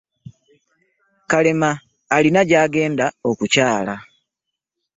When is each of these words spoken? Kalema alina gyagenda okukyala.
Kalema 1.29 1.71
alina 2.15 2.41
gyagenda 2.49 3.05
okukyala. 3.29 3.95